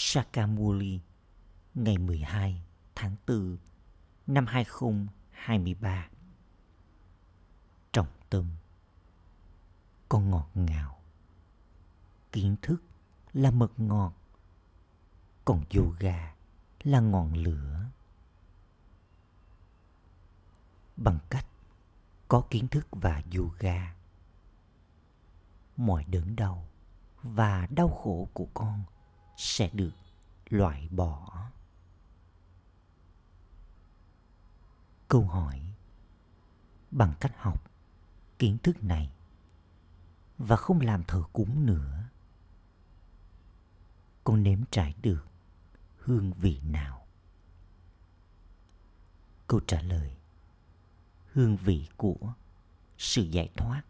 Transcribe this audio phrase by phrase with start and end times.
[0.00, 1.00] Sakamuli
[1.74, 2.62] ngày 12
[2.94, 3.56] tháng 4
[4.26, 6.08] năm 2023.
[7.92, 8.44] Trọng tâm,
[10.08, 10.98] Con ngọt ngào
[12.32, 12.82] Kiến thức
[13.32, 14.12] là mật ngọt,
[15.44, 16.34] Còn yoga
[16.82, 17.86] là ngọn lửa
[20.96, 21.46] Bằng cách
[22.28, 23.94] có kiến thức và yoga,
[25.76, 26.68] mọi đớn đau
[27.22, 28.84] và đau khổ của con
[29.38, 29.90] sẽ được
[30.48, 31.48] loại bỏ.
[35.08, 35.62] Câu hỏi
[36.90, 37.70] bằng cách học
[38.38, 39.12] kiến thức này
[40.38, 42.04] và không làm thờ cúng nữa,
[44.24, 45.26] con nếm trải được
[45.98, 47.06] hương vị nào?
[49.46, 50.16] Câu trả lời,
[51.32, 52.34] hương vị của
[52.98, 53.82] sự giải thoát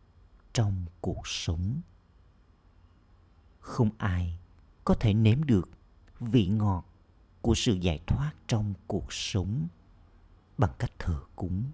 [0.52, 1.80] trong cuộc sống.
[3.60, 4.38] Không ai
[4.88, 5.68] có thể nếm được
[6.20, 6.84] vị ngọt
[7.40, 9.68] của sự giải thoát trong cuộc sống
[10.58, 11.64] bằng cách thờ cúng.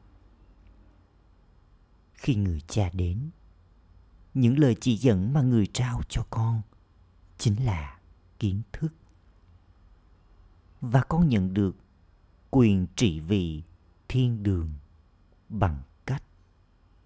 [2.15, 3.31] Khi người cha đến,
[4.35, 6.63] những lời chỉ dẫn mà người trao cho con
[7.39, 7.99] chính là
[8.39, 8.95] kiến thức.
[10.81, 11.77] Và con nhận được
[12.51, 13.63] quyền trị vì
[14.09, 14.73] thiên đường
[15.49, 16.23] bằng cách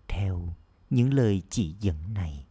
[0.09, 0.55] theo
[0.91, 2.47] những lời chỉ dẫn này.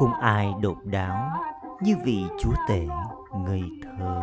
[0.00, 1.30] Không ai độc đáo
[1.80, 2.86] như vị chúa tể
[3.46, 3.62] ngây
[3.98, 4.22] thơ.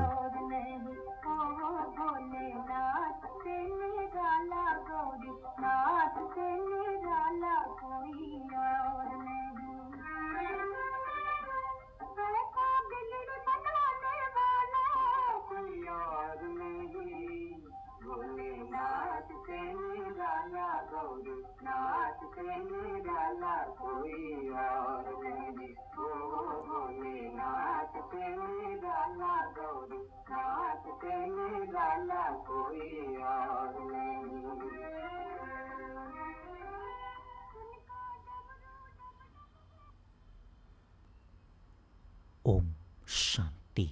[42.44, 42.74] Om
[43.06, 43.90] Shanti.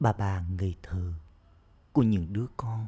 [0.00, 1.12] Bà bà ngây thơ
[1.92, 2.86] của những đứa con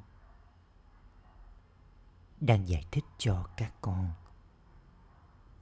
[2.41, 4.11] đang giải thích cho các con.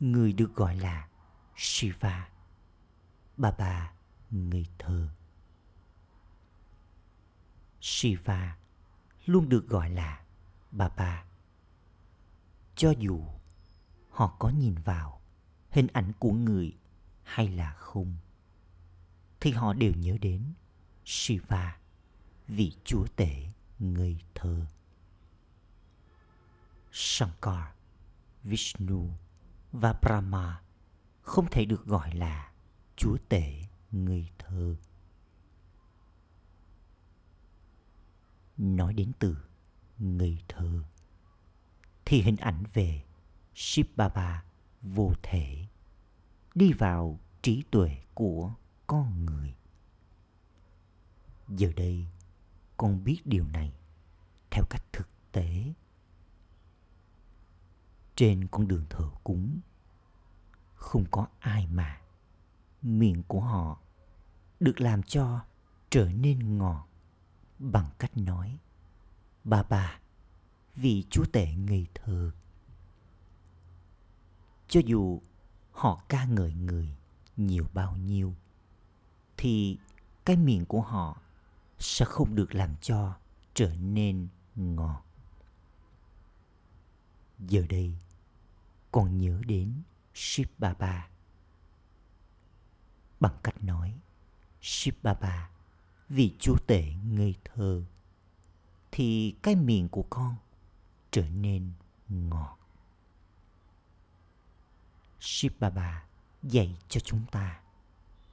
[0.00, 1.08] Người được gọi là
[1.56, 2.28] Shiva,
[3.36, 3.92] bà bà
[4.30, 5.08] ngây thơ.
[7.80, 8.56] Shiva
[9.26, 10.24] luôn được gọi là
[10.70, 11.24] Baba.
[12.74, 13.24] Cho dù
[14.10, 15.20] họ có nhìn vào
[15.70, 16.76] hình ảnh của người
[17.22, 18.16] hay là không
[19.40, 20.52] thì họ đều nhớ đến
[21.04, 21.78] Shiva,
[22.48, 23.46] vị chúa tể
[23.78, 24.66] ngây thơ.
[26.92, 27.64] Shankar,
[28.42, 29.10] Vishnu
[29.72, 30.60] và Brahma
[31.22, 32.52] không thể được gọi là
[32.96, 34.76] chúa tể ngây thơ.
[38.60, 39.36] Nói đến từ
[39.98, 40.82] ngây thơ.
[42.04, 43.02] Thì hình ảnh về
[43.54, 44.44] Shiv Baba
[44.82, 45.66] vô thể
[46.54, 48.52] đi vào trí tuệ của
[48.86, 49.54] con người.
[51.48, 52.06] Giờ đây,
[52.76, 53.72] con biết điều này
[54.50, 55.64] theo cách thực tế.
[58.16, 59.60] Trên con đường thờ cúng,
[60.74, 62.00] không có ai mà
[62.82, 63.80] miệng của họ
[64.60, 65.40] được làm cho
[65.90, 66.89] trở nên ngọt
[67.60, 68.58] bằng cách nói
[69.44, 69.98] bà bà
[70.76, 72.30] vì chúa tể ngây thơ.
[74.68, 75.20] Cho dù
[75.72, 76.96] họ ca ngợi người
[77.36, 78.34] nhiều bao nhiêu,
[79.36, 79.78] thì
[80.24, 81.20] cái miệng của họ
[81.78, 83.16] sẽ không được làm cho
[83.54, 85.04] trở nên ngọt.
[87.38, 87.94] Giờ đây,
[88.92, 89.82] con nhớ đến
[90.14, 91.08] Shiv Baba
[93.20, 93.98] bằng cách nói
[94.60, 95.50] Shiv Baba
[96.10, 97.82] vì chúa tể ngây thơ,
[98.90, 100.34] thì cái miệng của con
[101.10, 101.72] trở nên
[102.08, 102.58] ngọt.
[105.20, 106.04] Shiv Baba
[106.42, 107.60] dạy cho chúng ta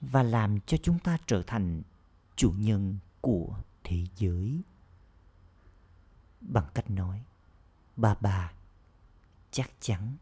[0.01, 1.81] và làm cho chúng ta trở thành
[2.35, 4.62] chủ nhân của thế giới.
[6.41, 7.23] Bằng cách nói,
[7.95, 8.53] bà bà
[9.51, 10.15] chắc chắn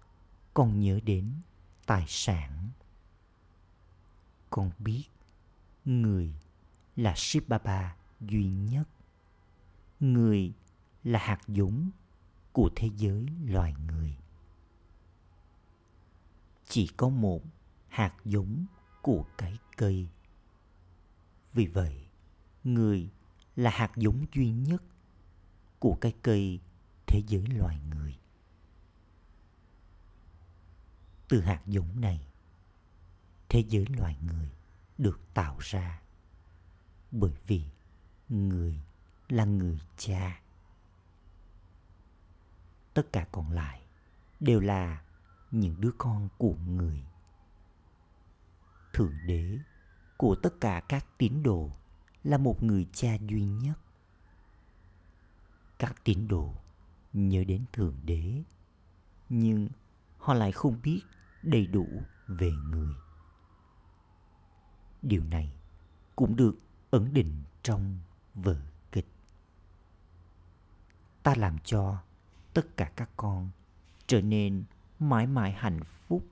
[0.53, 1.33] con nhớ đến
[1.85, 2.69] tài sản.
[4.49, 5.03] Con biết
[5.85, 6.33] người
[6.95, 8.89] là Shiva Baba duy nhất.
[9.99, 10.53] Người
[11.03, 11.89] là hạt giống
[12.51, 14.17] của thế giới loài người.
[16.67, 17.41] Chỉ có một
[17.87, 18.65] hạt giống
[19.01, 20.07] của cái cây.
[21.53, 22.05] Vì vậy,
[22.63, 23.09] người
[23.55, 24.83] là hạt giống duy nhất
[25.79, 26.59] của cái cây
[27.07, 28.17] thế giới loài người.
[31.27, 32.27] Từ hạt giống này,
[33.49, 34.51] thế giới loài người
[34.97, 36.01] được tạo ra
[37.19, 37.63] bởi vì
[38.29, 38.79] người
[39.29, 40.41] là người cha.
[42.93, 43.81] Tất cả còn lại
[44.39, 45.03] đều là
[45.51, 47.03] những đứa con của người.
[48.93, 49.59] Thượng đế
[50.17, 51.71] của tất cả các tín đồ
[52.23, 53.79] là một người cha duy nhất.
[55.79, 56.53] Các tín đồ
[57.13, 58.43] nhớ đến thượng đế,
[59.29, 59.69] nhưng
[60.17, 61.01] họ lại không biết
[61.43, 61.87] đầy đủ
[62.27, 62.95] về người.
[65.01, 65.53] Điều này
[66.15, 66.57] cũng được
[66.91, 67.99] ẩn định trong
[68.33, 68.57] vở
[68.91, 69.07] kịch.
[71.23, 72.03] Ta làm cho
[72.53, 73.49] tất cả các con
[74.07, 74.63] trở nên
[74.99, 76.25] mãi mãi hạnh phúc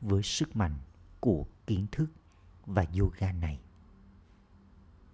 [0.00, 0.78] với sức mạnh
[1.20, 2.06] của kiến thức
[2.66, 3.60] và yoga này.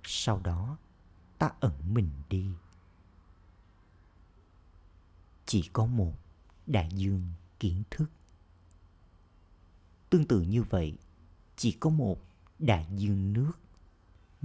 [0.02, 0.78] Sau đó,
[1.38, 2.50] ta ẩn mình đi.
[5.46, 6.12] Chỉ có một
[6.66, 7.22] đại dương
[7.60, 8.10] kiến thức.
[10.10, 10.98] Tương tự như vậy,
[11.56, 12.20] chỉ có một
[12.58, 13.52] đại dương nước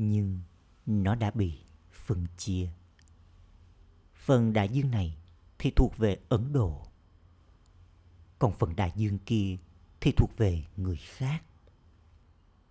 [0.07, 0.39] nhưng
[0.85, 1.59] nó đã bị
[1.91, 2.69] phân chia.
[4.15, 5.17] Phần đại dương này
[5.59, 6.87] thì thuộc về ấn độ.
[8.39, 9.57] Còn phần đại dương kia
[10.01, 11.43] thì thuộc về người khác.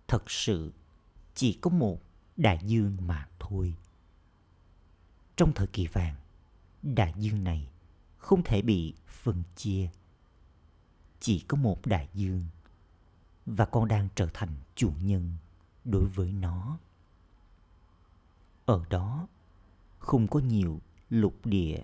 [0.07, 0.71] Thật sự
[1.35, 2.01] chỉ có một
[2.37, 3.75] đại dương mà thôi.
[5.35, 6.15] Trong thời kỳ vàng,
[6.83, 7.67] đại dương này
[8.17, 9.89] không thể bị phân chia.
[11.19, 12.43] Chỉ có một đại dương
[13.45, 15.33] và con đang trở thành chủ nhân
[15.85, 16.79] đối với nó
[18.65, 19.27] ở đó
[19.99, 20.79] không có nhiều
[21.09, 21.83] lục địa.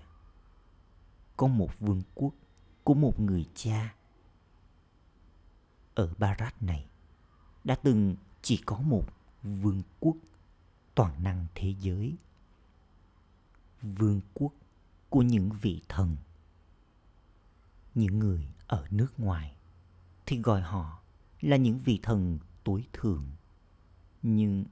[1.36, 2.34] Có một vương quốc
[2.84, 3.94] của một người cha.
[5.94, 6.86] Ở Barat này
[7.64, 9.04] đã từng chỉ có một
[9.42, 10.16] vương quốc
[10.94, 12.16] toàn năng thế giới.
[13.82, 14.52] Vương quốc
[15.08, 16.16] của những vị thần.
[17.94, 19.56] Những người ở nước ngoài
[20.26, 21.02] thì gọi họ
[21.40, 23.24] là những vị thần tối thượng.
[24.22, 24.64] Nhưng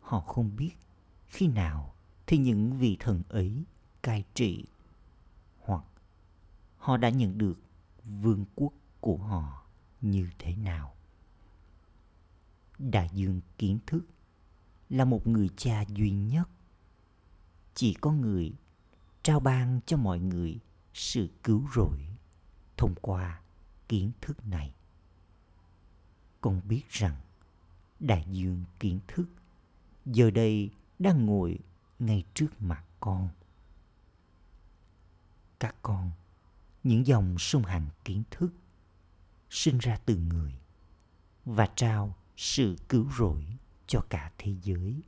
[0.00, 0.74] họ không biết
[1.28, 1.94] khi nào
[2.26, 3.64] thì những vị thần ấy
[4.02, 4.64] cai trị?
[5.60, 5.84] Hoặc
[6.76, 7.60] họ đã nhận được
[8.04, 9.66] vương quốc của họ
[10.00, 10.94] như thế nào?
[12.78, 14.06] Đại dương kiến thức
[14.90, 16.48] là một người cha duy nhất.
[17.74, 18.52] Chỉ có người
[19.22, 20.58] trao ban cho mọi người
[20.94, 22.06] sự cứu rỗi
[22.76, 23.40] thông qua
[23.88, 24.72] kiến thức này.
[26.40, 27.16] Con biết rằng
[28.00, 29.26] đại dương kiến thức
[30.06, 31.58] giờ đây đang ngồi
[31.98, 33.28] ngay trước mặt con.
[35.58, 36.10] Các con,
[36.84, 38.50] những dòng sông hành kiến thức
[39.50, 40.54] sinh ra từ người
[41.44, 43.46] và trao sự cứu rỗi
[43.86, 45.02] cho cả thế giới.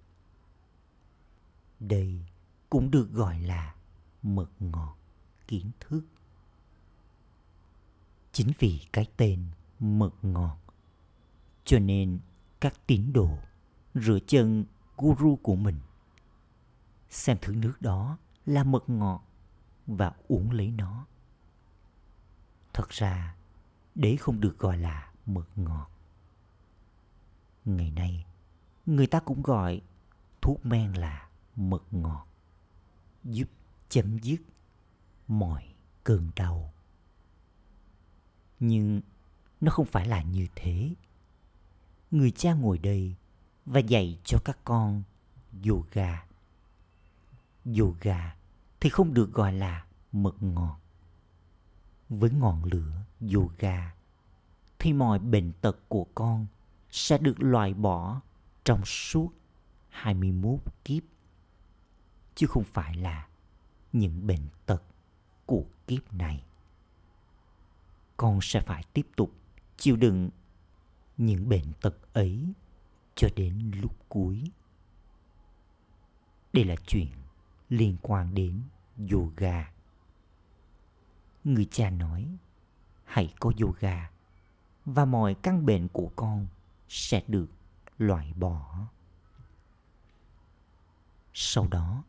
[1.80, 2.24] Đây
[2.70, 3.74] cũng được gọi là
[4.22, 4.96] mật ngọt
[5.48, 6.02] kiến thức.
[8.32, 9.44] Chính vì cái tên
[9.78, 10.58] mật ngọt,
[11.64, 12.20] cho nên
[12.60, 13.38] các tín đồ
[13.94, 14.64] rửa chân
[15.00, 15.80] guru của mình.
[17.10, 19.24] Xem thứ nước đó là mật ngọt
[19.86, 21.06] và uống lấy nó.
[22.72, 23.36] Thật ra
[23.94, 25.90] đấy không được gọi là mật ngọt.
[27.64, 28.26] Ngày nay,
[28.86, 29.80] người ta cũng gọi
[30.42, 32.26] thuốc men là mật ngọt,
[33.24, 33.48] giúp
[33.88, 34.40] chấm dứt
[35.28, 36.72] mọi cơn đau.
[38.60, 39.00] Nhưng
[39.60, 40.94] nó không phải là như thế.
[42.10, 43.14] Người cha ngồi đây
[43.70, 45.02] và dạy cho các con
[45.68, 46.26] yoga.
[47.78, 48.36] Yoga
[48.80, 50.80] thì không được gọi là mật ngọt.
[52.08, 53.02] Với ngọn lửa
[53.34, 53.94] yoga
[54.78, 56.46] thì mọi bệnh tật của con
[56.90, 58.20] sẽ được loại bỏ
[58.64, 59.30] trong suốt
[59.88, 61.02] 21 kiếp,
[62.34, 63.28] chứ không phải là
[63.92, 64.82] những bệnh tật
[65.46, 66.42] của kiếp này.
[68.16, 69.32] Con sẽ phải tiếp tục
[69.76, 70.30] chịu đựng
[71.16, 72.52] những bệnh tật ấy
[73.20, 74.44] cho đến lúc cuối.
[76.52, 77.12] Đây là chuyện
[77.68, 78.62] liên quan đến
[79.12, 79.72] yoga.
[81.44, 82.36] Người cha nói,
[83.04, 84.10] hãy có yoga
[84.84, 86.46] và mọi căn bệnh của con
[86.88, 87.46] sẽ được
[87.98, 88.86] loại bỏ.
[91.34, 92.04] Sau đó,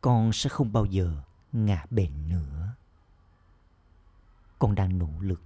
[0.00, 2.74] con sẽ không bao giờ ngã bệnh nữa.
[4.58, 5.42] Con đang nỗ lực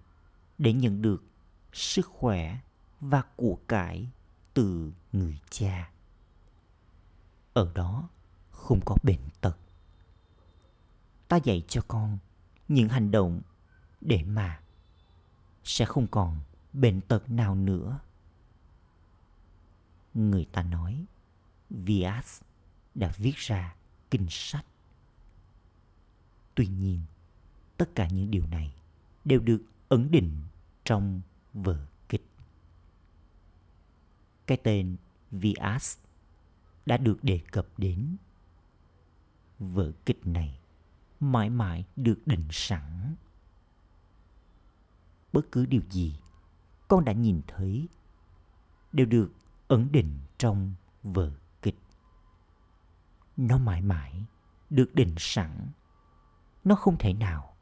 [0.58, 1.24] để nhận được
[1.72, 2.58] sức khỏe
[3.00, 4.08] và của cải
[4.54, 5.90] từ người cha.
[7.52, 8.08] Ở đó
[8.50, 9.56] không có bệnh tật.
[11.28, 12.18] Ta dạy cho con
[12.68, 13.40] những hành động
[14.00, 14.60] để mà
[15.64, 16.40] sẽ không còn
[16.72, 17.98] bệnh tật nào nữa.
[20.14, 21.04] Người ta nói,
[21.70, 22.42] Vias
[22.94, 23.74] đã viết ra
[24.10, 24.66] kinh sách.
[26.54, 27.00] Tuy nhiên,
[27.76, 28.74] tất cả những điều này
[29.24, 30.42] đều được ấn định
[30.84, 31.20] trong
[31.52, 31.86] vở
[34.52, 34.96] cái tên
[35.30, 35.98] Vias
[36.86, 38.16] đã được đề cập đến.
[39.58, 40.60] Vở kịch này
[41.20, 43.16] mãi mãi được định sẵn.
[45.32, 46.16] Bất cứ điều gì
[46.88, 47.88] con đã nhìn thấy
[48.92, 49.32] đều được
[49.68, 51.32] ẩn định trong vở
[51.62, 51.78] kịch.
[53.36, 54.24] Nó mãi mãi
[54.70, 55.68] được định sẵn.
[56.64, 57.56] Nó không thể nào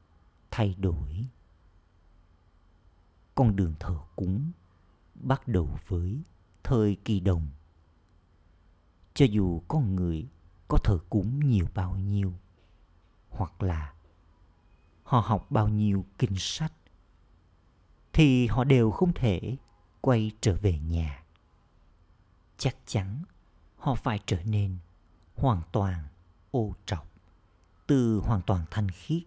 [0.50, 1.26] thay đổi.
[3.34, 4.52] Con đường thờ cúng
[5.14, 6.22] bắt đầu với
[6.64, 7.48] thời kỳ đồng.
[9.14, 10.28] Cho dù con người
[10.68, 12.32] có thờ cúng nhiều bao nhiêu,
[13.30, 13.94] hoặc là
[15.02, 16.72] họ học bao nhiêu kinh sách,
[18.12, 19.56] thì họ đều không thể
[20.00, 21.24] quay trở về nhà.
[22.58, 23.22] Chắc chắn
[23.76, 24.76] họ phải trở nên
[25.36, 26.04] hoàn toàn
[26.50, 27.06] ô trọc,
[27.86, 29.22] từ hoàn toàn thanh khiết.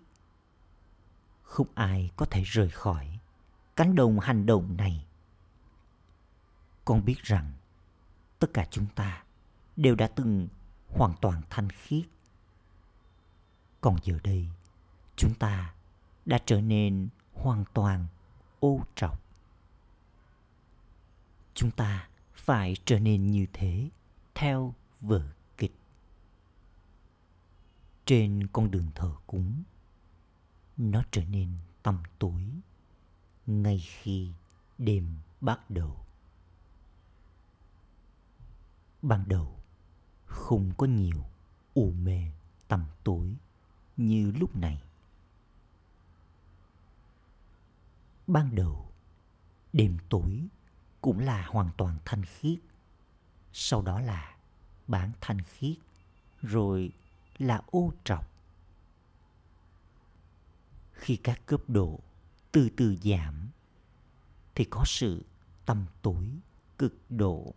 [1.42, 3.20] Không ai có thể rời khỏi
[3.76, 5.06] cánh đồng hành động này
[6.86, 7.54] con biết rằng
[8.40, 9.24] tất cả chúng ta
[9.76, 10.48] đều đã từng
[10.88, 12.06] hoàn toàn thanh khiết.
[13.82, 14.48] Còn giờ đây,
[15.16, 15.74] chúng ta
[16.26, 18.08] đã trở nên hoàn toàn
[18.60, 19.22] ô trọc.
[21.54, 23.90] Chúng ta phải trở nên như thế
[24.36, 25.76] theo vở kịch.
[28.06, 29.64] Trên con đường thờ cúng,
[30.78, 31.50] nó trở nên
[31.84, 32.46] tăm tối
[33.46, 34.32] ngay khi
[34.78, 36.06] đêm bắt đầu
[39.04, 39.60] ban đầu,
[40.26, 41.26] không có nhiều
[41.74, 42.32] u mê
[42.68, 43.36] tầm tối
[43.98, 44.82] như lúc này.
[48.28, 48.92] Ban đầu,
[49.74, 50.48] đêm tối
[51.02, 52.60] cũng là hoàn toàn thanh khiết,
[53.54, 54.38] sau đó là
[54.88, 55.78] bán thanh khiết,
[56.42, 56.92] rồi
[57.38, 58.32] là ô trọc.
[60.94, 62.00] Khi các cấp độ
[62.52, 63.50] từ từ giảm,
[64.56, 65.26] thì có sự
[65.66, 66.30] tâm tối
[66.78, 67.54] cực độ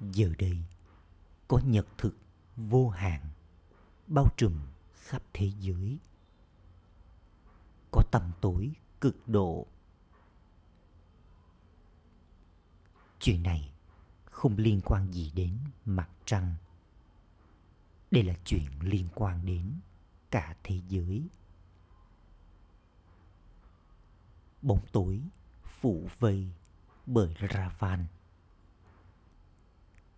[0.00, 0.58] giờ đây,
[1.48, 2.16] có nhật thực
[2.56, 3.28] vô hạn
[4.06, 4.60] bao trùm
[4.94, 5.98] khắp thế giới.
[7.90, 9.66] Có tầm tối cực độ.
[13.20, 13.72] Chuyện này
[14.24, 16.54] không liên quan gì đến mặt trăng.
[18.10, 19.80] Đây là chuyện liên quan đến
[20.30, 21.28] cả thế giới.
[24.62, 25.22] Bóng tối
[25.64, 26.50] phủ vây
[27.06, 28.06] bởi ravan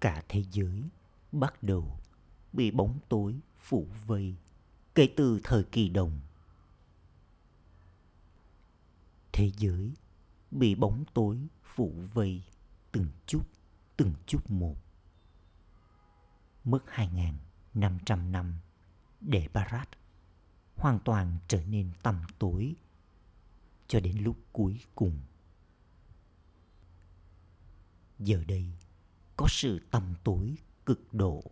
[0.00, 0.82] cả thế giới
[1.32, 1.98] bắt đầu
[2.52, 4.34] bị bóng tối phủ vây
[4.94, 6.20] kể từ thời kỳ đồng
[9.32, 9.92] thế giới
[10.50, 12.42] bị bóng tối phủ vây
[12.92, 13.42] từng chút
[13.96, 14.76] từng chút một
[16.64, 18.54] mất 2.500 năm
[19.20, 19.88] để Barat
[20.76, 22.74] hoàn toàn trở nên tăm tối
[23.88, 25.20] cho đến lúc cuối cùng.
[28.18, 28.72] Giờ đây
[29.38, 31.44] có sự tầm tối cực độ.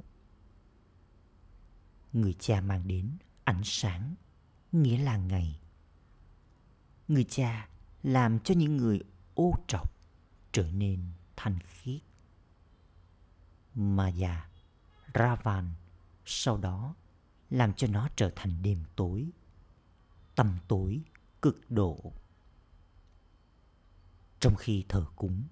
[2.12, 3.10] Người cha mang đến
[3.44, 4.14] ánh sáng,
[4.72, 5.60] nghĩa là ngày.
[7.08, 7.68] Người cha
[8.02, 9.00] làm cho những người
[9.34, 9.92] ô trọc
[10.52, 11.00] trở nên
[11.36, 12.00] thanh khiết.
[13.74, 14.50] Maya,
[15.14, 15.70] Ravan
[16.24, 16.94] sau đó
[17.50, 19.30] làm cho nó trở thành đêm tối,
[20.34, 21.02] tầm tối
[21.42, 22.12] cực độ.
[24.40, 25.42] Trong khi thờ cúng,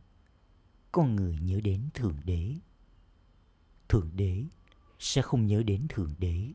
[0.95, 2.55] con người nhớ đến Thượng Đế.
[3.89, 4.45] Thượng Đế
[4.99, 6.53] sẽ không nhớ đến Thượng Đế.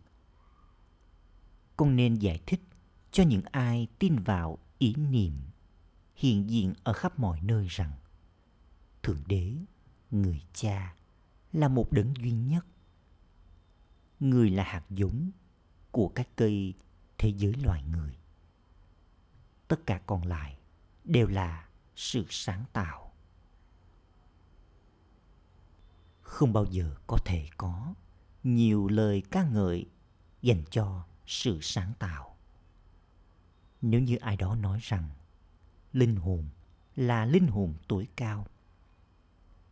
[1.78, 2.62] Con nên giải thích
[3.12, 5.34] cho những ai tin vào ý niệm
[6.16, 7.92] hiện diện ở khắp mọi nơi rằng
[9.04, 9.56] Thượng Đế,
[10.12, 10.96] người cha,
[11.54, 12.66] là một đấng duy nhất.
[14.20, 15.32] Người là hạt giống
[15.92, 16.74] của các cây
[17.18, 18.18] thế giới loài người.
[19.68, 20.58] Tất cả còn lại
[21.04, 23.09] đều là sự sáng tạo.
[26.30, 27.94] Không bao giờ có thể có.
[28.44, 29.86] Nhiều lời ca ngợi
[30.42, 32.38] dành cho sự sáng tạo.
[33.82, 35.10] Nếu như ai đó nói rằng
[35.94, 36.50] linh hồn
[36.96, 38.48] là linh hồn tối cao,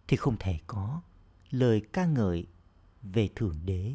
[0.07, 1.01] thì không thể có
[1.49, 2.47] lời ca ngợi
[3.03, 3.93] về thượng đế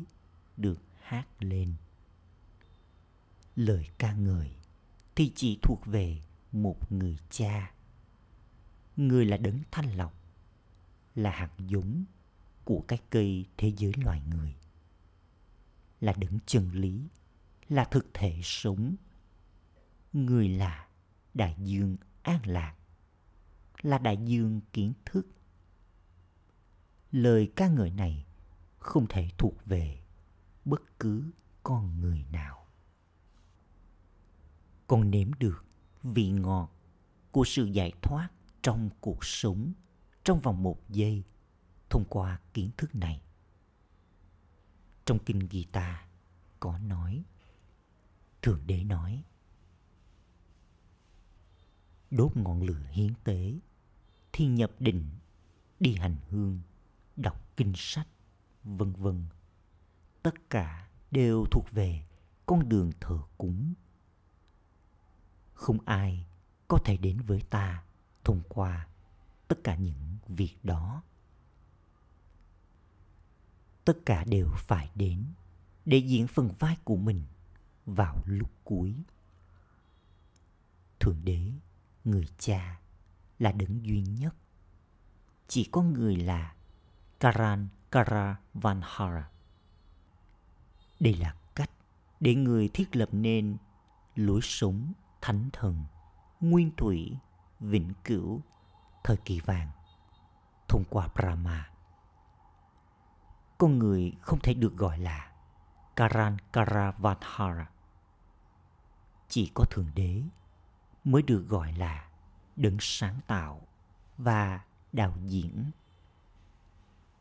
[0.57, 1.75] được hát lên.
[3.57, 4.51] Lời ca ngợi
[5.15, 6.21] thì chỉ thuộc về
[6.53, 7.73] một người cha.
[8.97, 10.15] Người là đấng thanh lọc,
[11.15, 12.05] là hạt giống
[12.65, 14.57] của cái cây thế giới loài người.
[16.01, 17.09] Là đứng chân lý,
[17.69, 18.97] là thực thể sống.
[20.13, 20.89] Người là
[21.35, 22.75] đại dương an lạc,
[23.83, 25.27] là đại dương kiến thức.
[27.13, 28.27] Lời ca ngợi này
[28.79, 30.03] không thể thuộc về
[30.65, 31.31] bất cứ
[31.63, 32.67] con người nào.
[34.87, 35.65] Con nếm được
[36.03, 36.73] vị ngọt
[37.31, 38.29] của sự giải thoát
[38.63, 39.73] trong cuộc sống
[40.25, 41.25] trong vòng một giây
[41.93, 43.21] thông qua kiến thức này.
[45.05, 46.07] Trong kinh Gita
[46.61, 47.23] có nói,
[48.43, 49.25] thượng đế nói,
[52.11, 53.55] đốt ngọn lửa hiến tế,
[54.33, 55.11] thi nhập định,
[55.81, 56.61] đi hành hương,
[57.17, 58.09] đọc kinh sách,
[58.65, 59.27] vân vân.
[60.23, 62.05] Tất cả đều thuộc về
[62.47, 63.75] con đường thờ cúng.
[65.55, 66.27] Không ai
[66.69, 67.85] có thể đến với ta
[68.25, 68.89] thông qua
[69.49, 71.03] tất cả những việc đó
[73.85, 75.25] tất cả đều phải đến
[75.85, 77.23] để diễn phần vai của mình
[77.87, 78.95] vào lúc cuối.
[81.01, 81.53] Thượng đế,
[82.05, 82.81] người cha,
[83.39, 84.35] là đấng duy nhất.
[85.49, 86.55] Chỉ có người là
[87.21, 89.33] karan kara vanhara
[91.03, 91.71] đây là cách
[92.21, 93.57] để người thiết lập nên
[94.17, 95.85] lối sống thánh thần,
[96.41, 97.17] nguyên thủy,
[97.61, 98.41] vĩnh cửu,
[99.05, 99.71] thời kỳ vàng
[100.69, 101.71] thông qua brahma
[103.63, 105.33] con người không thể được gọi là
[105.97, 107.71] karan karavanhara
[109.29, 110.23] chỉ có thượng đế
[111.05, 112.11] mới được gọi là
[112.57, 113.67] đấng sáng tạo
[114.19, 115.71] và đạo diễn.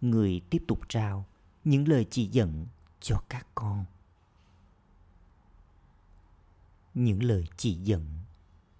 [0.02, 1.26] Người tiếp tục trao
[1.64, 2.66] những lời chỉ dẫn
[3.00, 3.86] cho các con.
[6.94, 8.06] Những lời chỉ dẫn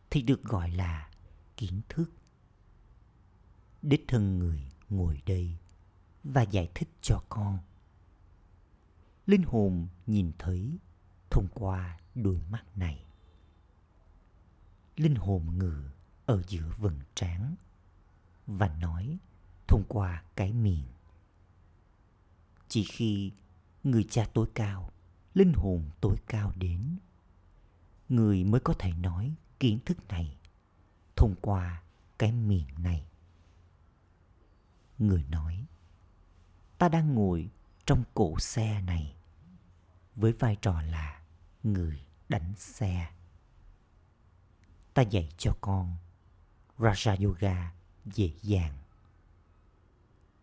[0.10, 1.10] thì được gọi là
[1.58, 2.12] kiến thức.
[3.82, 5.58] Đích thân người ngồi đây
[6.24, 7.60] và giải thích cho con.
[9.26, 10.78] Linh hồn nhìn thấy
[11.30, 13.06] thông qua đôi mắt này.
[14.96, 15.90] Linh hồn ngự
[16.26, 17.56] ở giữa vầng trán
[18.48, 19.18] và nói
[19.68, 20.88] thông qua cái miệng.
[22.68, 23.32] Chỉ khi
[23.84, 24.92] người cha tối cao,
[25.34, 26.98] linh hồn tối cao đến,
[28.10, 30.38] người mới có thể nói kiến thức này
[31.16, 31.84] thông qua
[32.20, 33.06] cái miệng này.
[34.98, 35.66] Người nói
[36.82, 37.50] ta đang ngồi
[37.86, 39.16] trong cổ xe này.
[40.16, 41.22] Với vai trò là
[41.64, 43.10] người đánh xe.
[44.94, 45.96] Ta dạy cho con
[46.78, 47.74] raja yoga
[48.06, 48.78] dễ dàng.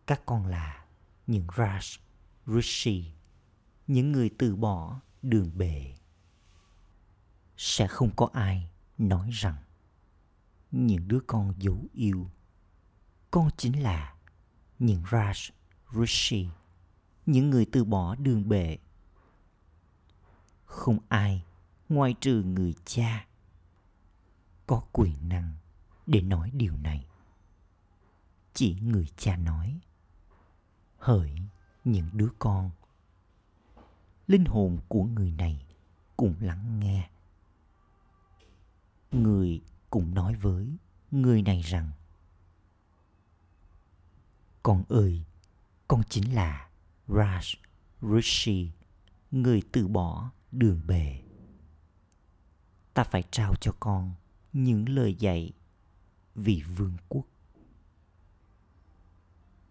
[0.07, 0.85] Các con là
[1.27, 1.98] những raj,
[2.46, 3.12] rishi,
[3.87, 5.94] những người từ bỏ đường bề.
[7.57, 9.57] Sẽ không có ai nói rằng
[10.70, 12.31] những đứa con dấu yêu.
[13.31, 14.14] Con chính là
[14.79, 15.51] những raj
[15.92, 16.48] rishi,
[17.27, 18.79] những người từ bỏ đường bệ.
[20.64, 21.44] Không ai
[21.88, 23.27] ngoài trừ người cha
[24.66, 25.55] có quyền năng
[26.07, 27.07] để nói điều này.
[28.55, 29.81] Chỉ người cha nói,
[30.98, 31.33] hỡi
[31.85, 32.70] những đứa con.
[34.27, 35.66] Linh hồn của người này
[36.16, 37.11] cũng lắng nghe.
[39.12, 40.77] Người cũng nói với
[41.11, 41.90] người này rằng,
[44.62, 45.24] con ơi
[45.88, 46.68] con chính là
[47.09, 47.55] raj
[48.03, 48.70] rishi,
[49.31, 51.20] người từ bỏ đường bề
[52.94, 54.14] ta phải trao cho con
[54.53, 55.53] những lời dạy
[56.35, 57.27] vì vương quốc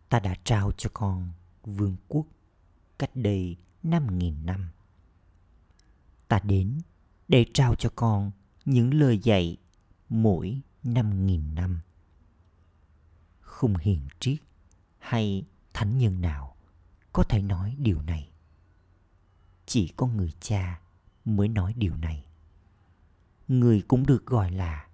[0.10, 1.32] ta đã trao cho con
[1.63, 2.25] vương quốc
[2.99, 4.67] cách đây năm nghìn năm.
[6.27, 6.82] Ta đến
[7.27, 8.32] để trao cho con
[8.65, 9.58] những lời dạy
[10.10, 11.80] mỗi năm nghìn năm.
[13.39, 14.38] Không hiền triết
[14.97, 15.45] hay
[15.78, 16.56] thánh nhân nào
[17.13, 18.32] có thể nói điều này.
[19.66, 20.82] Chỉ có người cha
[21.26, 22.26] mới nói điều này.
[23.48, 24.88] Người cũng được gọi là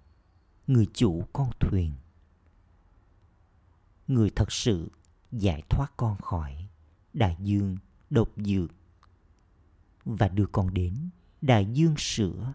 [0.66, 1.92] người chủ con thuyền.
[4.08, 4.90] Người thật sự
[5.32, 6.68] giải thoát con khỏi
[7.12, 7.76] đại dương
[8.10, 8.70] độc dược
[10.04, 12.52] và đưa con đến đại dương sữa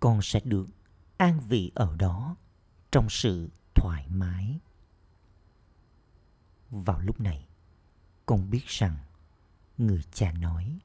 [0.00, 0.66] con sẽ được
[1.16, 2.36] an vị ở đó
[2.92, 4.60] trong sự thoải mái
[6.82, 7.48] vào lúc này,
[8.26, 8.96] con biết rằng
[9.78, 10.78] người cha nói,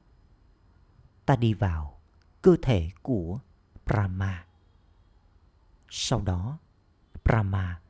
[1.26, 2.00] ta đi vào
[2.42, 3.38] cơ thể của
[3.86, 4.46] brahma
[5.90, 6.58] sau đó,
[7.24, 7.80] brahma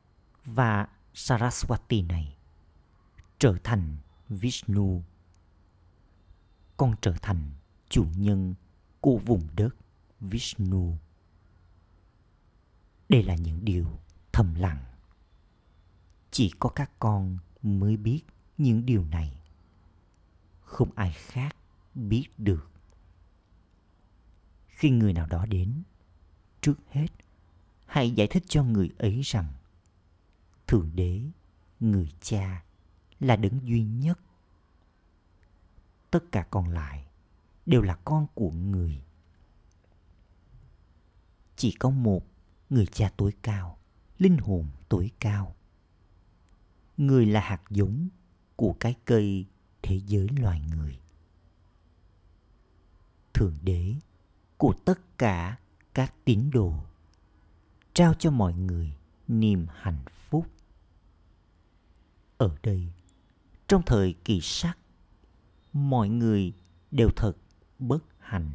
[0.45, 2.37] và saraswati này
[3.39, 3.97] trở thành
[4.29, 5.03] Vishnu.
[6.77, 7.51] Con trở thành
[7.89, 8.55] chủ nhân
[9.01, 9.69] của vùng đất
[10.19, 10.97] Vishnu.
[13.09, 13.99] Đây là những điều
[14.31, 14.83] thầm lặng.
[16.31, 18.21] Chỉ có các con mới biết
[18.57, 19.41] những điều này.
[20.61, 21.55] Không ai khác
[21.95, 22.67] biết được.
[24.67, 25.83] khi người nào đó đến,
[26.61, 27.07] trước hết,
[27.85, 29.53] hãy giải thích cho người ấy rằng,
[30.67, 31.21] thượng đế,
[31.79, 32.63] người cha,
[33.19, 34.19] là đấng duy nhất
[36.11, 37.05] tất cả còn lại
[37.65, 39.03] đều là con của người
[41.55, 42.25] chỉ có một
[42.69, 43.77] người cha tối cao,
[44.17, 45.55] linh hồn tối cao
[46.97, 48.07] người là hạt giống
[48.55, 49.45] của cái cây
[49.81, 50.99] thế giới loài người.
[53.33, 53.95] Thượng đế
[54.57, 55.57] của tất cả
[55.93, 56.73] các tín đồ,
[57.93, 58.93] trao cho mọi người
[59.27, 60.47] niềm hạnh phúc.
[62.37, 62.87] Ở đây,
[63.67, 64.77] trong thời kỳ sắc,
[65.73, 66.53] mọi người
[66.91, 67.33] đều thật
[67.79, 68.51] bất hạnh.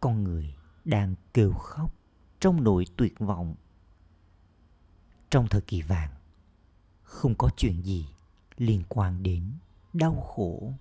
[0.00, 1.94] Con người đang kêu khóc
[2.40, 3.54] trong nỗi tuyệt vọng
[5.32, 6.10] trong thời kỳ vàng,
[7.02, 8.08] không có chuyện gì
[8.56, 9.52] liên quan đến
[9.92, 10.72] đau khổ.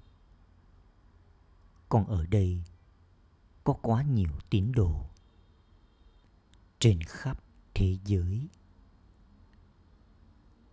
[1.89, 2.63] Còn ở đây,
[3.63, 5.05] có quá nhiều tín đồ.
[6.79, 8.47] Trên khắp thế giới,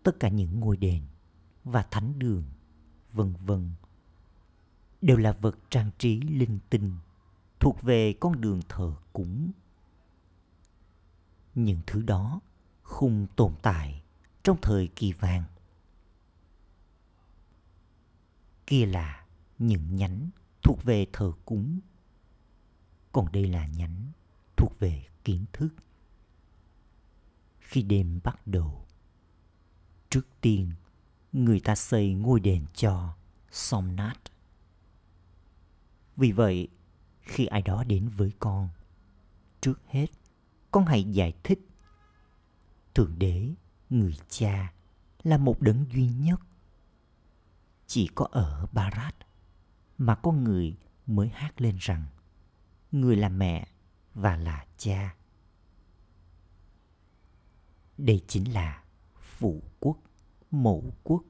[0.02, 1.02] tất cả những ngôi đền
[1.64, 2.44] và thánh đường,
[3.12, 3.70] vân vân,
[5.00, 6.96] đều là vật trang trí linh tinh,
[7.60, 9.50] thuộc về con đường thờ cúng.
[11.54, 12.40] Những thứ đó
[12.88, 14.02] không tồn tại
[14.42, 15.44] trong thời kỳ vàng
[18.66, 19.26] kia là
[19.58, 20.30] những nhánh
[20.62, 21.80] thuộc về thờ cúng,
[23.12, 24.12] còn đây là nhánh
[24.56, 25.68] thuộc về kiến thức
[27.58, 28.86] khi đêm bắt đầu,
[30.10, 30.72] trước tiên
[31.32, 33.16] người ta xây ngôi đền cho
[33.50, 34.20] Somnath.
[36.16, 36.68] vì vậy,
[37.20, 38.68] khi ai đó đến với con,
[39.60, 40.06] trước hết
[40.70, 41.67] con hãy giải thích
[42.98, 43.54] thượng đế,
[43.90, 44.72] người cha,
[45.22, 46.40] là một đấng duy nhất.
[47.86, 49.14] Chỉ có ở barat
[49.98, 52.06] mà con người mới hát lên rằng,
[52.92, 53.68] người là mẹ
[54.14, 55.16] và là cha.
[57.98, 58.84] Đây chính là
[59.20, 59.98] phụ quốc,
[60.50, 61.22] mẫu quốc.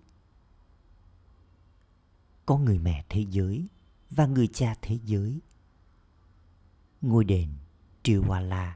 [2.47, 3.69] Có người mẹ thế giới
[4.11, 5.41] và người cha thế giới.
[7.01, 7.49] Ngôi đền
[8.03, 8.73] Triwala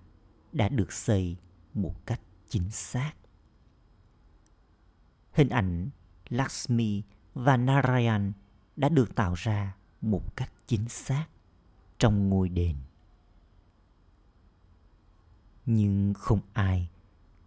[0.53, 1.37] đã được xây
[1.75, 2.21] một cách
[2.53, 3.13] chính xác.
[5.33, 5.91] Hình ảnh
[6.29, 7.03] Lakshmi
[7.35, 8.33] và Narayan
[8.77, 11.27] đã được tạo ra một cách chính xác
[11.99, 12.77] trong ngôi đền.
[15.67, 16.89] Nhưng không ai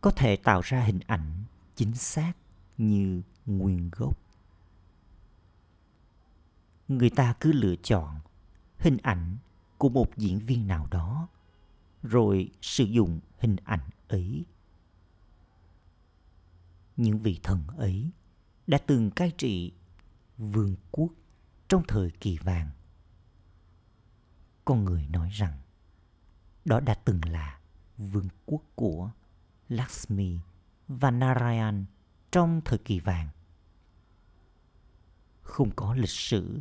[0.02, 1.44] có thể tạo ra hình ảnh
[1.76, 2.34] chính xác
[2.78, 4.18] như nguyên gốc.
[6.88, 8.20] Người ta cứ lựa chọn
[8.78, 9.38] hình ảnh
[9.78, 11.28] của một diễn viên nào đó,
[12.04, 14.46] rồi sử dụng hình ảnh ấy
[16.98, 18.10] những vị thần ấy
[18.68, 19.74] đã từng cai trị
[20.38, 21.12] vương quốc
[21.68, 22.70] trong thời kỳ vàng
[24.66, 25.58] con người nói rằng
[26.66, 27.60] đó đã từng là
[27.98, 29.12] vương quốc của
[29.70, 30.40] Lakshmi
[30.88, 31.86] và Narayan
[32.32, 33.30] trong thời kỳ vàng.
[35.42, 36.60] Không có lịch sử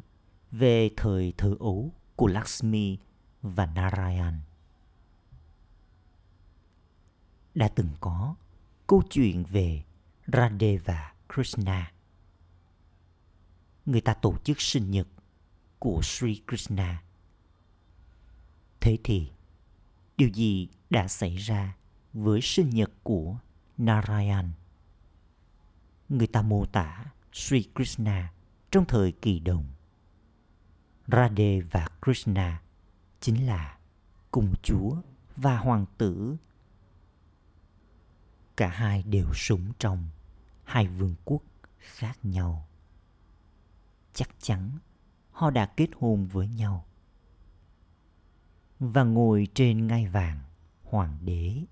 [0.51, 2.99] về thời thơ ấu của Lakshmi
[3.43, 4.41] và Narayan.
[7.55, 8.35] Đã từng có
[8.87, 9.85] câu chuyện về
[10.27, 11.93] Radeva Krishna.
[13.87, 15.09] Người ta tổ chức sinh nhật
[15.79, 17.03] của Sri Krishna.
[18.81, 19.31] Thế thì,
[20.17, 21.77] điều gì đã xảy ra
[22.13, 23.37] với sinh nhật của
[23.79, 24.51] Narayan?
[26.09, 28.33] Người ta mô tả Sri Krishna
[28.71, 29.65] trong thời kỳ đồng
[31.07, 32.63] Radhe và Krishna
[33.21, 33.79] chính là
[34.31, 34.97] cùng chúa
[35.37, 36.37] và hoàng tử.
[38.57, 40.09] Cả hai đều sống trong
[40.65, 41.43] hai vương quốc
[41.79, 42.69] khác nhau.
[44.13, 44.79] Chắc chắn
[45.31, 46.85] họ đã kết hôn với nhau
[48.79, 50.41] và ngồi trên ngai vàng
[50.83, 51.65] hoàng đế.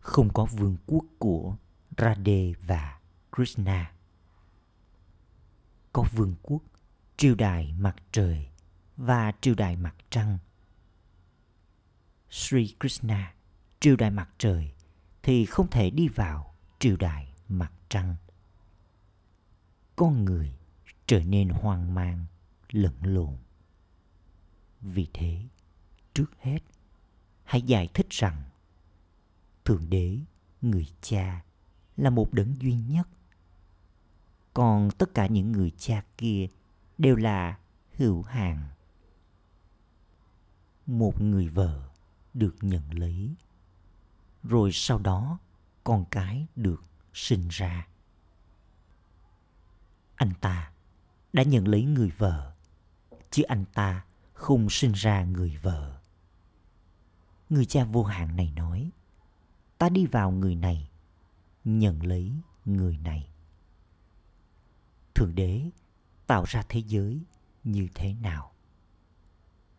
[0.00, 1.56] Không có vương quốc của
[1.98, 3.00] Radhe và
[3.36, 3.94] Krishna
[5.94, 6.62] có vương quốc,
[7.16, 8.48] triều đại mặt trời
[8.96, 10.38] và triều đại mặt trăng.
[12.34, 13.34] Sri Krishna,
[13.80, 14.72] triều đại mặt trời,
[15.22, 18.16] thì không thể đi vào triều đại mặt trăng.
[19.96, 20.52] Con người
[21.06, 22.24] trở nên hoang mang,
[22.70, 23.36] lẫn lộn.
[24.80, 25.42] Vì thế,
[26.14, 26.58] trước hết,
[27.44, 28.42] hãy giải thích rằng
[29.64, 30.18] Thượng Đế,
[30.62, 31.44] người cha,
[31.96, 33.08] là một đấng duy nhất
[34.54, 36.48] còn tất cả những người cha kia
[36.98, 37.58] đều là
[37.96, 38.68] hữu hàng
[40.86, 41.93] một người vợ
[42.34, 43.34] được nhận lấy
[44.42, 45.38] rồi sau đó
[45.84, 47.86] con cái được sinh ra
[50.16, 50.72] anh ta
[51.32, 52.54] đã nhận lấy người vợ
[53.30, 56.00] chứ anh ta không sinh ra người vợ.
[57.50, 58.90] Người cha vô hạn này nói,
[59.78, 60.90] ta đi vào người này,
[61.64, 62.32] nhận lấy
[62.64, 63.28] người này.
[65.14, 65.70] Thượng đế
[66.26, 67.20] tạo ra thế giới
[67.64, 68.52] như thế nào?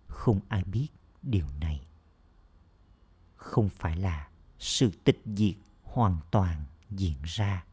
[0.08, 0.88] Không ai biết
[1.22, 1.88] điều này.
[3.46, 4.28] Không phải là
[4.60, 7.66] sự tịch diệt hoàn toàn diễn ra.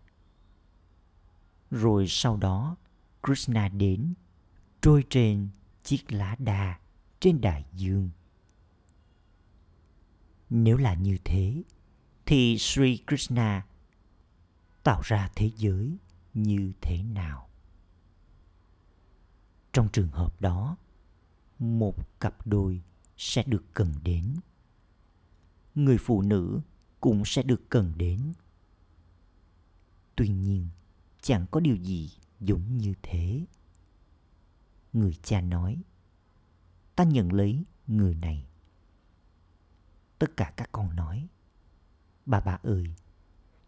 [1.71, 2.77] Rồi sau đó,
[3.23, 4.15] Krishna đến
[4.81, 5.49] trôi trên
[5.83, 6.79] chiếc lá đa
[7.21, 8.11] trên đại dương.
[10.51, 11.63] Nếu là như thế,
[12.27, 13.67] thì Sri Krishna
[14.83, 15.97] tạo ra thế giới
[16.35, 17.49] như thế nào?
[19.73, 20.77] Trong trường hợp đó,
[21.59, 22.81] một cặp đôi
[23.17, 24.35] sẽ được cần đến.
[25.75, 26.61] Người phụ nữ
[27.01, 28.33] cũng sẽ được cần đến.
[30.17, 30.69] Tuy nhiên,
[31.21, 33.47] chẳng có điều gì giống như thế.
[34.93, 35.83] Người cha nói,
[36.97, 38.47] ta nhận lấy người này.
[40.19, 41.29] Tất cả các con nói,
[42.27, 42.95] bà bà ơi,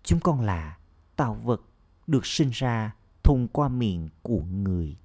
[0.03, 0.79] chúng con là
[1.17, 1.63] tạo vật
[2.07, 4.97] được sinh ra thông qua miệng của người.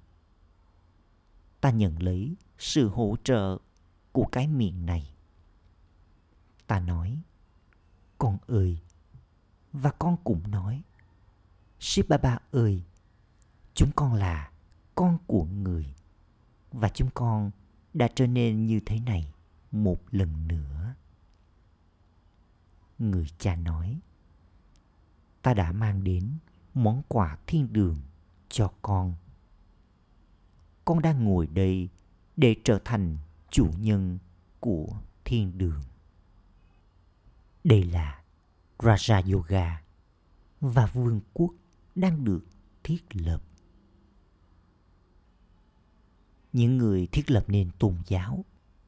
[1.60, 3.58] Ta nhận lấy sự hỗ trợ
[4.12, 5.09] của cái miệng này.
[6.70, 7.18] Ta nói,
[8.18, 8.78] con ơi,
[9.72, 10.82] và con cũng nói,
[11.80, 12.08] Ship
[12.50, 12.84] ơi,
[13.74, 14.50] chúng con là
[14.94, 15.94] con của người
[16.72, 17.50] và chúng con
[17.94, 19.32] đã trở nên như thế này
[19.70, 20.94] một lần nữa.
[22.98, 24.00] Người cha nói,
[25.42, 26.32] ta đã mang đến
[26.74, 27.96] món quà thiên đường
[28.48, 29.14] cho con.
[30.84, 31.88] Con đang ngồi đây
[32.36, 33.16] để trở thành
[33.50, 34.18] chủ nhân
[34.60, 34.88] của
[35.24, 35.82] thiên đường.
[37.64, 38.22] Đây là
[38.78, 39.82] Raja Yoga
[40.60, 41.50] và vương quốc
[41.94, 42.40] đang được
[42.82, 43.42] thiết lập.
[46.52, 48.44] Những người thiết lập nên tôn giáo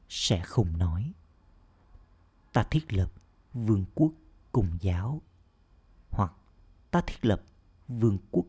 [0.09, 1.13] sẽ không nói,
[2.53, 3.11] ta thiết lập
[3.53, 4.11] vương quốc
[4.51, 5.21] cùng giáo,
[6.09, 6.33] hoặc,
[6.91, 7.43] ta thiết lập
[7.87, 8.45] vương quốc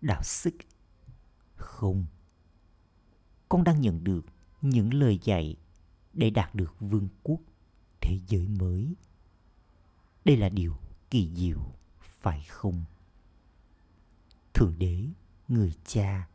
[0.00, 0.54] đạo sức
[1.54, 2.06] không.
[3.48, 4.24] Con đang nhận được
[4.62, 5.56] những lời dạy
[6.12, 7.40] để đạt được vương quốc
[8.00, 8.94] thế giới mới
[10.28, 10.76] đây là điều
[11.10, 12.84] kỳ diệu, phải không?
[14.54, 15.04] Thượng đế,
[15.48, 16.28] người cha,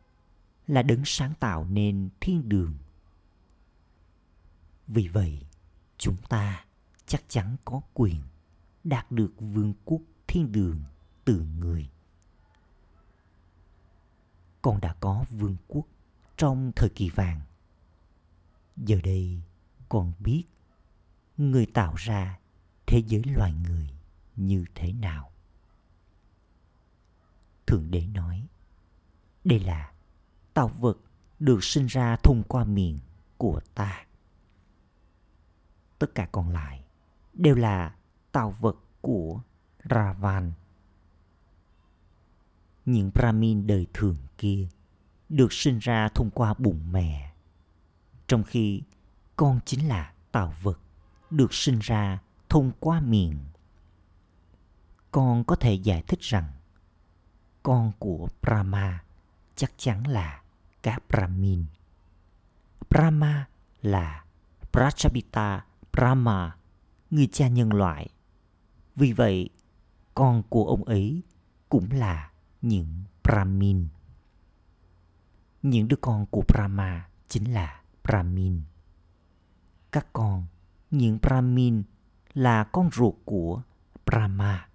[0.66, 2.74] là đấng sáng tạo nên thiên đường.
[4.86, 5.46] Vì vậy,
[5.98, 6.64] chúng ta
[7.06, 8.22] chắc chắn có quyền
[8.84, 10.80] đạt được vương quốc thiên đường
[11.24, 11.90] từ người.
[14.62, 15.86] Con đã có vương quốc
[16.36, 17.40] trong thời kỳ vàng.
[18.76, 19.40] Giờ đây
[19.88, 20.44] con biết
[21.36, 22.38] người tạo ra
[22.86, 23.90] thế giới loài người
[24.36, 25.30] như thế nào?
[27.66, 28.46] Thượng đế nói,
[29.44, 29.92] đây là
[30.54, 30.98] tạo vật
[31.38, 32.98] được sinh ra thông qua miệng
[33.36, 34.06] của ta.
[35.98, 36.84] Tất cả còn lại
[37.32, 37.94] đều là
[38.32, 39.40] tạo vật của
[39.90, 40.52] ravan.
[42.84, 44.68] Những brahmin đời thường kia
[45.28, 47.32] được sinh ra thông qua bụng mẹ,
[48.26, 48.82] trong khi
[49.36, 50.78] con chính là tạo vật
[51.30, 52.18] được sinh ra
[52.54, 53.38] thông qua miệng,
[55.10, 56.52] con có thể giải thích rằng
[57.62, 59.04] con của brahma
[59.56, 60.42] chắc chắn là
[60.82, 61.64] các brahmin.
[62.90, 63.48] Brahma
[63.82, 64.24] là
[64.72, 66.56] prachapita brahma,
[67.10, 68.08] người cha nhân loại.
[68.96, 69.50] Vì vậy,
[70.14, 71.22] con của ông ấy
[71.68, 72.30] cũng là
[72.62, 73.88] những brahmin.
[75.62, 78.62] Những đứa con của brahma chính là brahmin.
[79.92, 80.46] Các con,
[80.90, 81.82] những brahmin
[82.34, 83.62] là con ruột của
[84.06, 84.68] brahma.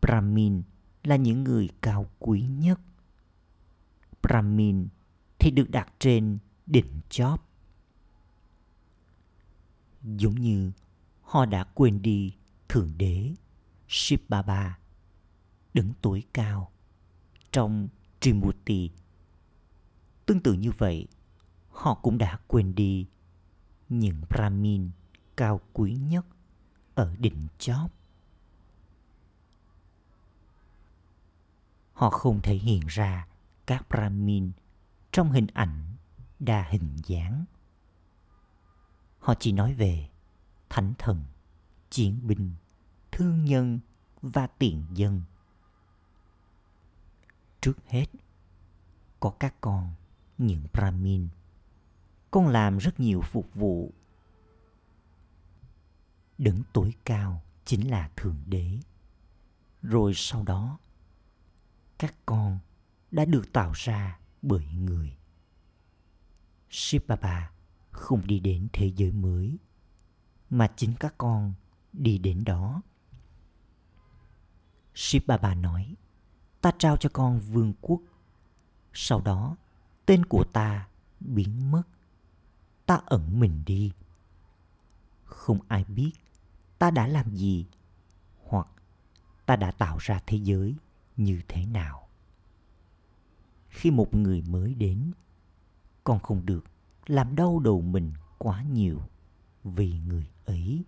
[0.00, 0.62] Brahmin
[1.04, 2.80] là những người cao quý nhất.
[4.22, 4.88] Brahmin
[5.38, 7.48] thì được đặt trên đỉnh chóp.
[10.02, 10.72] Giống như
[11.22, 12.36] họ đã quên đi
[12.68, 13.34] thượng đế
[13.88, 14.78] Shiv Baba
[15.74, 16.70] đứng tuổi cao
[17.52, 17.88] trong
[18.20, 18.90] Trimurti.
[20.26, 21.06] Tương tự như vậy,
[21.68, 23.06] họ cũng đã quên đi
[23.88, 24.90] những Brahmin
[25.36, 26.26] cao quý nhất
[26.94, 27.90] ở đỉnh chóp.
[31.92, 33.26] Họ không thể hiện ra
[33.66, 34.52] các Brahmin
[35.12, 35.94] trong hình ảnh
[36.38, 37.44] đa hình dáng.
[39.18, 40.08] Họ chỉ nói về
[40.68, 41.24] thánh thần,
[41.90, 42.50] chiến binh,
[43.12, 43.80] thương nhân
[44.22, 45.22] và tiện dân.
[47.60, 48.06] Trước hết,
[49.20, 49.90] có các con,
[50.38, 51.28] những Brahmin.
[52.30, 53.92] Con làm rất nhiều phục vụ.
[56.38, 58.78] Đứng tối cao chính là Thượng Đế.
[59.82, 60.78] Rồi sau đó,
[61.98, 62.58] các con
[63.10, 65.16] đã được tạo ra bởi người.
[66.70, 67.52] Shiv Baba
[67.90, 69.58] không đi đến thế giới mới
[70.50, 71.54] mà chính các con
[71.92, 72.82] đi đến đó.
[74.94, 75.96] Shiv Baba nói,
[76.60, 78.00] ta trao cho con vương quốc.
[78.92, 79.56] Sau đó,
[80.06, 80.88] tên của ta
[81.20, 81.82] biến mất.
[82.86, 83.92] Ta ẩn mình đi.
[85.24, 86.12] Không ai biết
[86.82, 87.66] ta đã làm gì
[88.44, 88.68] hoặc
[89.46, 90.74] ta đã tạo ra thế giới
[91.16, 92.08] như thế nào.
[93.68, 95.12] Khi một người mới đến,
[96.04, 96.64] con không được
[97.06, 99.00] làm đau đầu mình quá nhiều
[99.64, 100.84] vì người ấy.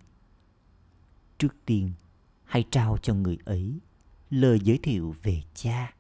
[1.39, 1.93] Trước tiên,
[2.45, 3.79] hãy trao cho người ấy
[4.31, 5.95] lời giới thiệu về cha.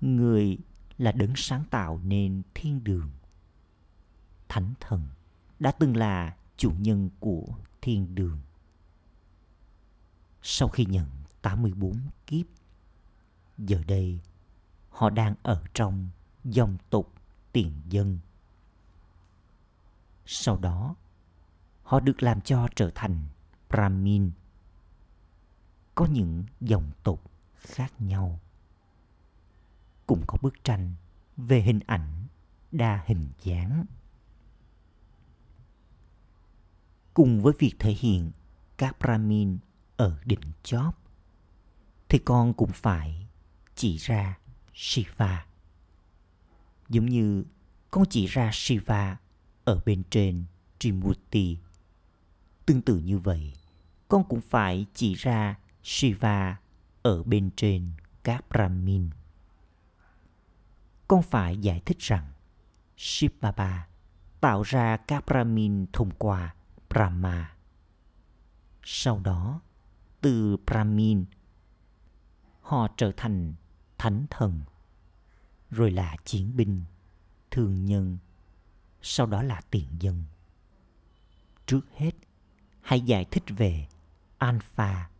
[0.00, 0.58] Người
[0.98, 3.10] là đấng sáng tạo nên thiên đường.
[4.48, 5.08] Thánh thần
[5.58, 7.46] đã từng là chủ nhân của
[7.80, 8.38] thiên đường.
[10.42, 11.06] Sau khi nhận
[11.42, 12.46] 84 kiếp,
[13.58, 14.20] giờ đây
[14.88, 16.08] họ đang ở trong
[16.44, 17.12] dòng tục
[17.52, 18.18] tiền dân.
[20.26, 20.94] Sau đó,
[21.82, 23.24] họ được làm cho trở thành
[23.68, 24.30] Brahmin.
[25.94, 28.40] Có những dòng tục khác nhau.
[30.06, 30.94] Cũng có bức tranh
[31.36, 32.26] về hình ảnh
[32.72, 33.84] đa hình dáng.
[37.14, 38.30] Cùng với việc thể hiện
[38.76, 39.58] các Brahmin
[40.00, 40.94] ở đỉnh chóp,
[42.08, 43.26] thì con cũng phải
[43.74, 44.38] chỉ ra
[44.74, 45.46] Shiva.
[46.88, 47.44] Giống như
[47.90, 49.16] con chỉ ra Shiva
[49.64, 50.44] ở bên trên
[50.78, 51.58] Trimurti.
[52.66, 53.52] Tương tự như vậy,
[54.08, 56.56] con cũng phải chỉ ra Shiva
[57.02, 57.88] ở bên trên
[58.24, 59.10] các Brahmin.
[61.08, 62.32] Con phải giải thích rằng
[62.96, 63.88] Shiv Baba
[64.40, 66.54] tạo ra các Brahmin thông qua
[66.90, 67.54] Brahma.
[68.82, 69.60] Sau đó,
[70.20, 71.24] từ Brahmin,
[72.60, 73.54] họ trở thành
[73.98, 74.60] thánh thần,
[75.70, 76.84] rồi là chiến binh,
[77.50, 78.18] thương nhân,
[79.02, 80.24] sau đó là tiền dân.
[81.66, 82.12] Trước hết,
[82.80, 83.86] hãy giải thích về
[84.38, 85.10] Alpha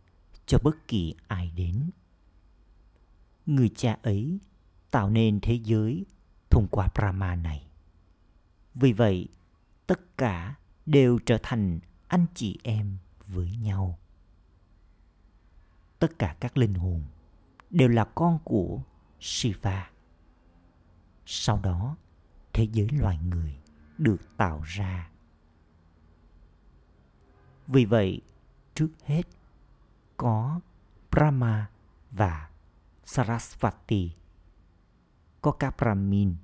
[0.45, 1.89] cho bất kỳ ai đến.
[3.45, 4.39] Người cha ấy
[4.91, 6.05] tạo nên thế giới
[6.49, 7.67] thông qua Brahma này.
[8.73, 9.27] Vì vậy,
[9.87, 13.99] tất cả đều trở thành anh chị em với nhau.
[16.01, 17.03] Tất cả các linh hồn
[17.69, 18.81] đều là con của
[19.19, 19.89] Shiva.
[21.25, 21.97] Sau đó,
[22.53, 23.59] thế giới loài người
[23.97, 25.09] được tạo ra.
[27.67, 28.21] Vì vậy,
[28.75, 29.23] trước hết
[30.17, 30.59] có
[31.11, 31.69] Brahma
[32.11, 32.49] và
[33.03, 34.11] Sarasvati.
[35.41, 36.35] Có các Brahmin.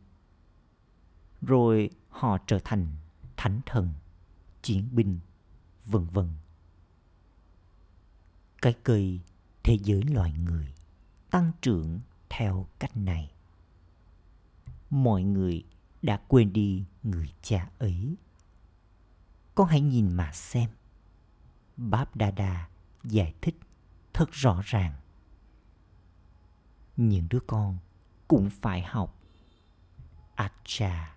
[1.41, 2.87] Rồi họ trở thành
[3.37, 3.93] thánh thần,
[4.61, 5.19] chiến binh,
[5.85, 6.29] vân vân.
[8.61, 9.21] Cái cây
[9.67, 10.73] thế giới loài người
[11.29, 11.99] tăng trưởng
[12.29, 13.31] theo cách này.
[14.89, 15.63] Mọi người
[16.01, 18.15] đã quên đi người cha ấy.
[19.55, 20.69] Con hãy nhìn mà xem.
[21.77, 22.69] Báp Đa Đa
[23.03, 23.55] giải thích
[24.13, 24.93] thật rõ ràng.
[26.97, 27.77] Những đứa con
[28.27, 29.15] cũng phải học
[30.35, 31.15] Acha.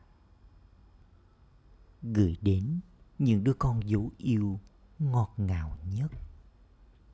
[2.03, 2.81] Gửi đến
[3.19, 4.61] những đứa con dấu yêu
[4.99, 6.11] ngọt ngào nhất.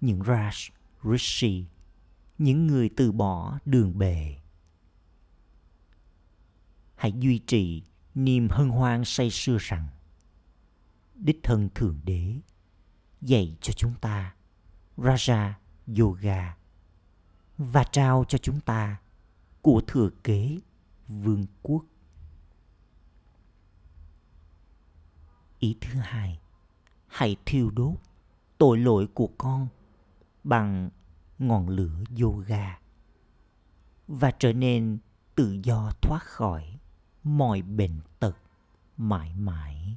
[0.00, 0.70] những Raj,
[1.04, 1.64] rishi
[2.38, 4.36] những người từ bỏ đường bề
[7.00, 7.82] hãy duy trì
[8.14, 9.88] niềm hân hoan say sưa rằng
[11.14, 12.34] đích thân thượng đế
[13.20, 14.34] dạy cho chúng ta
[14.96, 15.52] Raja
[15.98, 16.56] Yoga
[17.58, 19.00] và trao cho chúng ta
[19.62, 20.58] của thừa kế
[21.08, 21.84] vương quốc.
[25.58, 26.40] Ý thứ hai,
[27.06, 27.94] hãy thiêu đốt
[28.58, 29.68] tội lỗi của con
[30.44, 30.90] bằng
[31.38, 32.78] ngọn lửa yoga
[34.08, 34.98] và trở nên
[35.34, 36.78] tự do thoát khỏi
[37.22, 38.36] mọi bệnh tật
[38.96, 39.96] mãi mãi.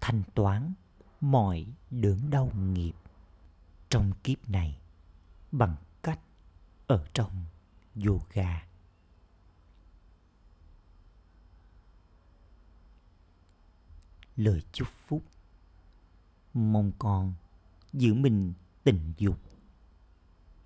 [0.00, 0.72] Thanh toán
[1.20, 2.94] mọi đớn đau nghiệp
[3.88, 4.80] trong kiếp này
[5.52, 6.20] bằng cách
[6.86, 7.44] ở trong
[8.06, 8.66] yoga.
[14.36, 15.22] Lời chúc phúc
[16.54, 17.34] Mong con
[17.92, 18.52] giữ mình
[18.84, 19.38] tình dục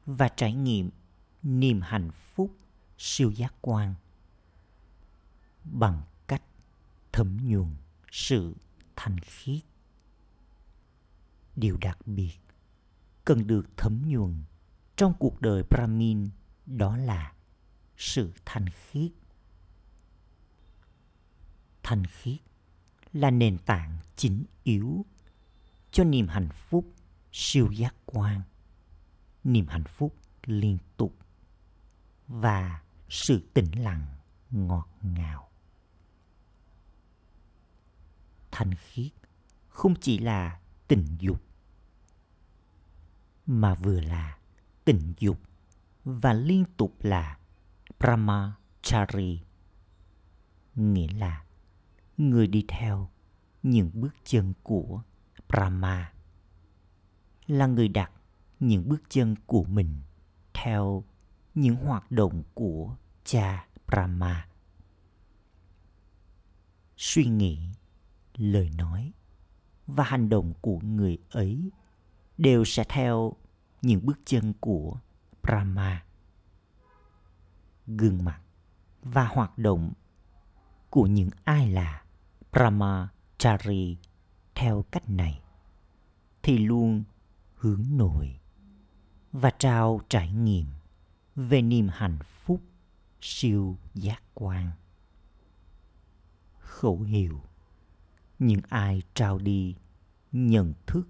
[0.06, 0.90] và trải nghiệm
[1.42, 2.56] niềm hạnh phúc
[2.98, 3.94] siêu giác quan
[5.64, 6.42] bằng cách
[7.12, 7.76] thấm nhuần
[8.12, 8.54] sự
[8.96, 9.62] thanh khiết.
[11.56, 12.34] Điều đặc biệt
[13.24, 14.42] cần được thấm nhuần
[14.96, 16.28] trong cuộc đời brahmin
[16.66, 17.32] đó là
[17.96, 19.10] sự thanh khiết.
[21.82, 22.38] Thanh khiết
[23.12, 25.04] là nền tảng chính yếu
[25.90, 26.94] cho niềm hạnh phúc
[27.36, 28.42] siêu giác quan,
[29.44, 31.16] niềm hạnh phúc liên tục
[32.28, 34.06] và sự tĩnh lặng
[34.50, 35.50] ngọt ngào.
[38.50, 39.12] Thanh khiết
[39.68, 41.42] không chỉ là tình dục,
[43.46, 44.38] mà vừa là
[44.84, 45.38] tình dục
[46.04, 47.38] và liên tục là
[47.98, 49.42] brahmachari,
[50.74, 51.44] nghĩa là
[52.16, 53.10] người đi theo
[53.62, 55.02] những bước chân của
[55.48, 56.13] brahma
[57.46, 58.10] là người đặt
[58.60, 60.00] những bước chân của mình
[60.54, 61.04] theo
[61.54, 64.48] những hoạt động của cha brahma.
[66.96, 67.58] Suy nghĩ,
[68.36, 69.12] lời nói
[69.86, 71.70] và hành động của người ấy
[72.38, 73.32] đều sẽ theo
[73.82, 74.98] những bước chân của
[75.42, 76.04] brahma.
[77.86, 78.40] Gương mặt
[79.02, 79.92] và hoạt động
[80.90, 82.04] của những ai là
[82.52, 83.96] brahmachari
[84.54, 85.40] theo cách này
[86.42, 87.04] thì luôn
[87.64, 88.40] hướng nội.
[89.32, 90.66] Và trao trải nghiệm
[91.36, 92.62] về niềm hạnh phúc
[93.20, 94.70] siêu giác quan.
[96.58, 97.42] Khẩu hiệu
[98.38, 99.74] những ai trao đi
[100.32, 101.08] nhận thức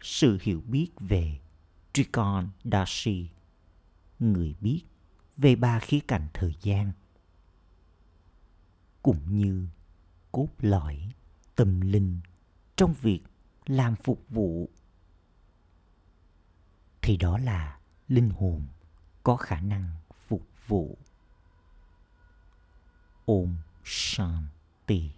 [0.00, 1.38] sự hiểu biết về
[1.92, 3.30] Trikon Dashi,
[4.18, 4.82] người biết
[5.36, 6.92] về ba khía cạnh thời gian,
[9.02, 9.68] cũng như
[10.32, 11.12] cốt lõi
[11.56, 12.20] tâm linh
[12.76, 13.22] trong việc
[13.66, 14.70] làm phục vụ
[17.06, 17.78] thì đó là
[18.08, 18.66] linh hồn
[19.22, 19.90] có khả năng
[20.28, 20.98] phục vụ.
[23.26, 25.10] Om Shanti